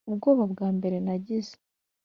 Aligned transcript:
ubwoba 0.11 0.43
bwa 0.53 0.67
mbere 0.77 0.97
nagize 1.05 1.53